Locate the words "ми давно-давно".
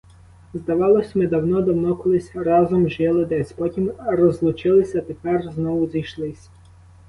1.15-1.95